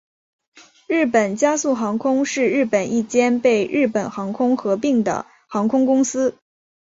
[0.87, 6.35] 日本佳速航空是日本一间被日本航空合并的航空公司。